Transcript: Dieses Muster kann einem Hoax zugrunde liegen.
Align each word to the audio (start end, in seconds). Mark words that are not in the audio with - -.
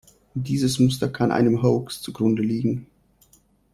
Dieses 0.33 0.79
Muster 0.79 1.09
kann 1.09 1.31
einem 1.31 1.61
Hoax 1.61 2.01
zugrunde 2.01 2.41
liegen. 2.41 2.87